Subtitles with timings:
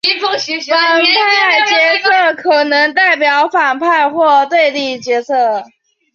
[0.03, 5.63] 反派角色可能代表反派或对立角色。